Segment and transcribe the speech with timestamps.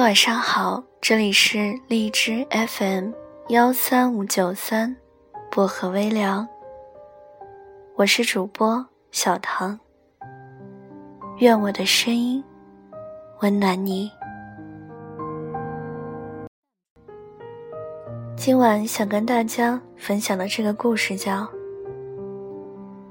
[0.00, 3.10] 晚上好，这里是荔枝 FM
[3.48, 4.96] 幺三五九三
[5.50, 6.48] 薄荷微凉，
[7.96, 9.78] 我是主播小唐。
[11.38, 12.42] 愿我的声音
[13.42, 14.10] 温暖你。
[18.36, 21.42] 今晚想跟大家分享的这个故事叫《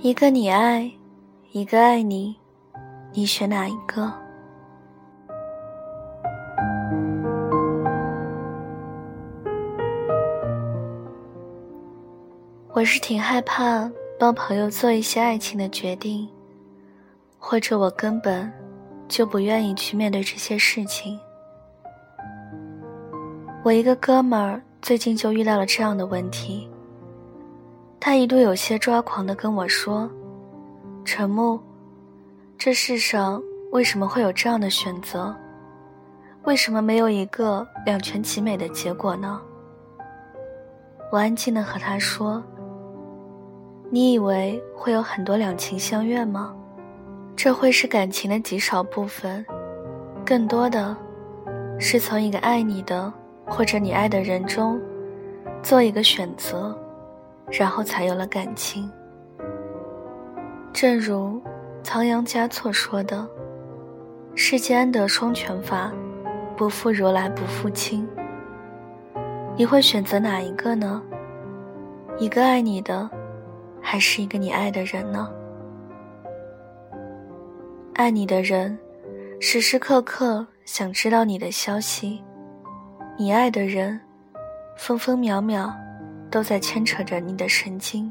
[0.00, 0.92] 一个你爱，
[1.50, 2.36] 一个爱你，
[3.14, 4.02] 你选哪一个？》。
[12.84, 16.28] 我是挺害怕帮朋友做一些爱情的决定，
[17.38, 18.52] 或者我根本
[19.08, 21.18] 就不愿意去面对这些事情。
[23.62, 26.68] 我一个哥们儿最近就遇到了这样的问题，
[27.98, 30.06] 他一度有些抓狂的跟我说
[31.06, 31.58] ：“陈木，
[32.58, 35.34] 这世上为什么会有这样的选择？
[36.42, 39.40] 为什么没有一个两全其美的结果呢？”
[41.10, 42.44] 我安静的和他说。
[43.94, 46.52] 你以为会有很多两情相悦吗？
[47.36, 49.46] 这会是感情的极少部分，
[50.26, 50.96] 更多的
[51.78, 53.12] 是从一个爱你的
[53.46, 54.80] 或者你爱的人中
[55.62, 56.76] 做一个选择，
[57.52, 58.90] 然后才有了感情。
[60.72, 61.40] 正如
[61.84, 63.24] 仓央嘉措说的
[64.34, 65.92] ：“世间安得双全法，
[66.56, 68.04] 不负如来不负卿。”
[69.56, 71.00] 你会选择哪一个呢？
[72.18, 73.08] 一个爱你的。
[73.86, 75.30] 还是一个你爱的人呢？
[77.92, 78.76] 爱你的人，
[79.38, 82.18] 时时刻刻想知道你的消息；
[83.18, 84.00] 你爱的人，
[84.74, 85.70] 分分秒秒
[86.30, 88.10] 都在牵扯着你的神经。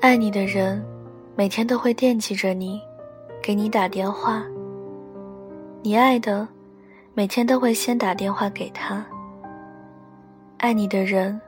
[0.00, 0.82] 爱你的人，
[1.34, 2.80] 每天都会惦记着你，
[3.42, 4.42] 给你打电话。
[5.82, 6.46] 你爱的，
[7.12, 9.04] 每天都会先打电话给他。
[10.58, 11.38] 爱你的人，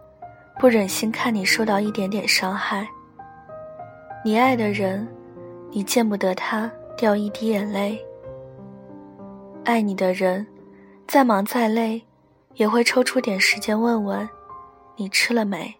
[0.58, 2.86] 不忍心看你受到一点点伤害。
[4.24, 5.04] 你爱的人，
[5.72, 8.00] 你见不得他掉一滴眼泪。
[9.64, 10.46] 爱你的人，
[11.08, 12.00] 再忙再累，
[12.54, 14.28] 也会抽出点时间问问
[14.94, 15.74] 你吃了没。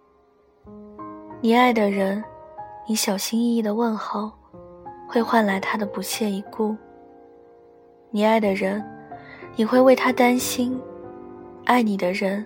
[1.40, 2.22] 你爱的人，
[2.88, 4.32] 你小心翼翼的问候，
[5.08, 6.76] 会换来他的不屑一顾。
[8.10, 8.84] 你爱的人，
[9.54, 10.76] 你会为他担心。
[11.64, 12.44] 爱你的人，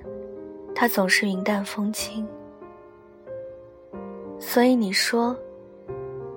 [0.75, 2.29] 他总是云淡风轻。
[4.39, 5.35] 所以你说。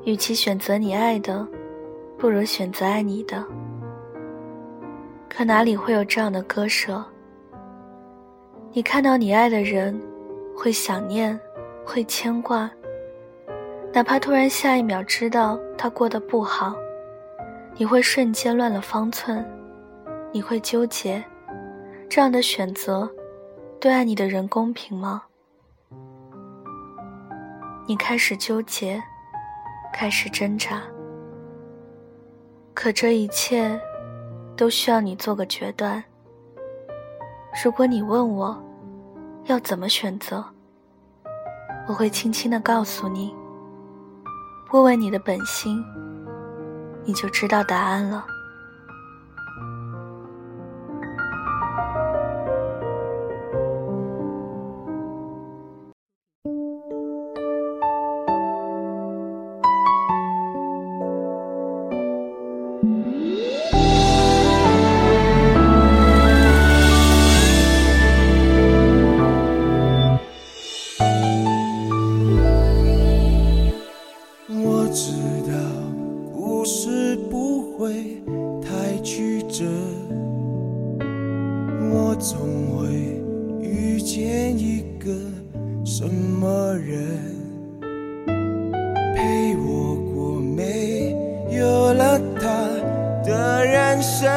[0.05, 1.47] 与其选择你爱的，
[2.17, 3.45] 不如选择爱你的。
[5.27, 7.03] 可哪里会有这样的割舍？
[8.71, 9.99] 你看到你爱的人，
[10.55, 11.39] 会想念，
[11.85, 12.69] 会牵挂。
[13.91, 16.75] 哪怕突然下一秒知道他过得不好，
[17.75, 19.45] 你会瞬间乱了方寸，
[20.31, 21.23] 你会纠结，
[22.07, 23.09] 这样的选择，
[23.79, 25.23] 对爱你的人公平吗？
[27.87, 29.01] 你开始纠结。
[29.93, 30.81] 开始挣扎，
[32.73, 33.79] 可这一切
[34.55, 36.03] 都需要你做个决断。
[37.63, 38.57] 如果你问我
[39.45, 40.43] 要怎么选择，
[41.87, 43.35] 我会轻轻的告诉你。
[44.71, 45.83] 问问你的本心，
[47.03, 48.25] 你就知道答案了。
[77.79, 78.21] 会
[78.61, 79.63] 太曲折
[81.93, 82.37] 我总
[82.75, 82.89] 会
[83.61, 85.09] 遇见一个
[85.85, 86.99] 什么人
[89.15, 91.15] 陪我过没
[91.57, 92.49] 有了他
[93.23, 94.27] 的人生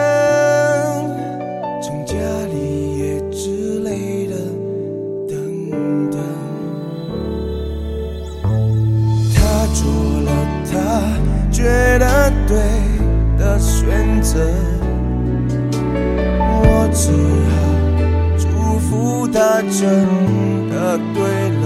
[1.83, 2.15] 从家
[2.47, 4.37] 里也之类的
[5.29, 6.21] 等等。
[9.35, 9.83] 他做
[10.21, 10.31] 了
[10.71, 10.71] 他
[11.51, 11.65] 觉
[11.99, 12.12] 得
[16.39, 17.11] 我只
[17.53, 17.55] 好
[18.39, 18.43] 祝
[18.79, 19.81] 福他，真
[20.71, 20.75] 的
[21.15, 21.17] 对
[21.61, 21.65] 了。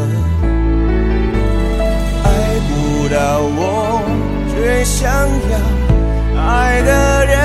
[2.24, 2.26] 爱
[2.66, 2.70] 不
[3.08, 3.16] 到
[3.56, 4.02] 我，
[4.48, 4.54] 却
[4.84, 5.10] 想
[5.50, 5.54] 要
[6.40, 6.90] 爱的
[7.26, 7.36] 人，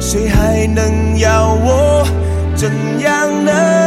[0.00, 2.06] 谁还能要我
[2.54, 3.77] 怎样呢？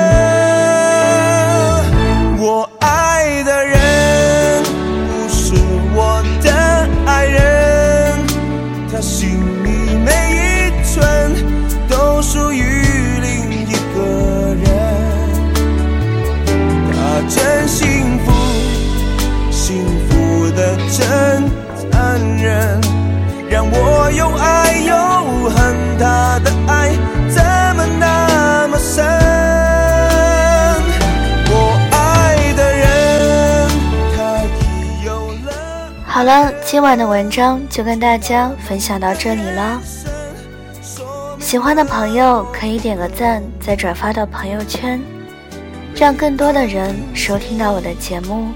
[9.02, 9.30] 心
[9.64, 11.34] 里每一寸
[11.90, 12.64] 都属于
[13.20, 14.66] 另一个人。
[16.94, 16.96] 他
[17.28, 18.32] 真幸福，
[19.50, 21.50] 幸福的真
[21.92, 22.80] 残忍，
[23.50, 24.94] 让我又爱又
[25.50, 25.58] 恨。
[25.98, 26.90] 他的爱
[27.30, 27.44] 怎
[27.76, 29.11] 么那么深？
[36.22, 39.82] 好了，今晚的文章就跟大家分享到这里了。
[41.40, 45.02] 喜欢的朋友可以点个赞，再转发到朋友圈，
[45.96, 48.50] 让更多的人收听到我的节目。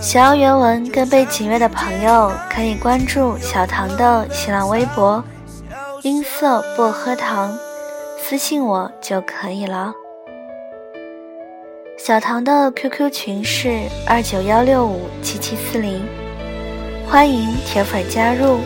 [0.00, 5.24] 想要原文跟背景乐的朋友，可以关注小唐的新浪微博
[6.04, 7.52] “音色薄荷糖”，
[8.22, 9.92] 私信我就可以了。
[12.04, 16.04] 小唐的 QQ 群是二九幺六五七七四零，
[17.06, 18.58] 欢迎铁粉加入。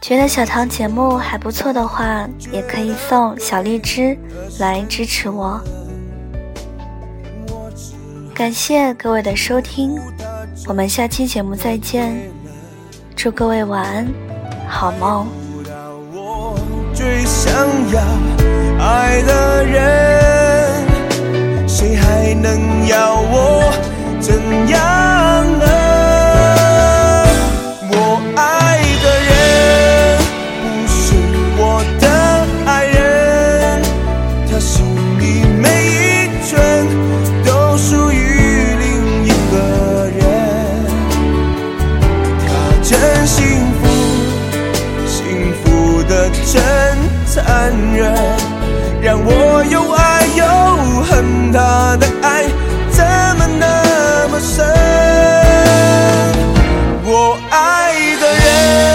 [0.00, 4.18] 觉得小唐节目还不错的话，也可以送小荔枝
[4.58, 5.60] 来支持我。
[8.34, 9.96] 感谢各位的收听，
[10.66, 12.20] 我们下期节目再见，
[13.14, 14.08] 祝各位晚安，
[14.68, 15.28] 好梦。
[16.92, 17.54] 最想
[17.92, 18.00] 要
[18.80, 20.25] 爱的人，
[21.86, 23.72] 谁还能要我
[24.20, 24.34] 怎
[24.66, 24.76] 样
[25.56, 25.64] 呢？
[27.92, 27.94] 我
[28.34, 29.30] 爱的人
[30.60, 31.14] 不是
[31.56, 31.62] 我
[32.00, 32.04] 的
[32.66, 33.80] 爱人，
[34.50, 34.84] 他心
[35.20, 35.22] 里
[35.62, 36.50] 每一寸
[37.44, 38.18] 都属于
[38.80, 39.54] 另一个
[40.18, 40.20] 人，
[42.42, 42.48] 他
[42.82, 42.90] 真
[43.28, 43.46] 幸
[43.78, 43.86] 福，
[45.06, 45.14] 幸
[45.62, 46.52] 福的真
[47.26, 48.12] 残忍，
[49.00, 50.65] 让我又爱又。
[51.08, 52.44] 恨他的爱
[52.90, 53.04] 怎
[53.38, 54.64] 么那么深？
[57.04, 58.85] 我爱的人。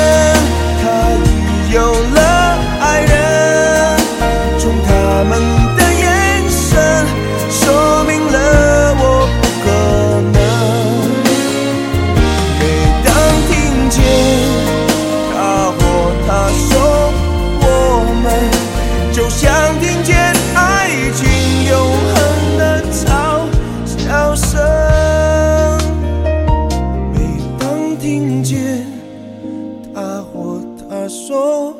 [31.11, 31.75] 说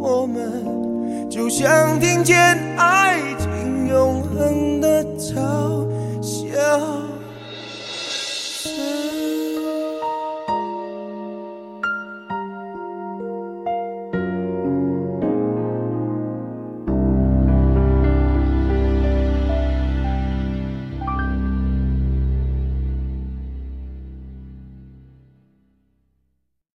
[0.00, 5.59] 我们就像听见爱情永恒的唱